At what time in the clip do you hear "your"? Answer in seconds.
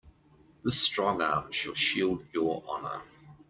2.33-2.63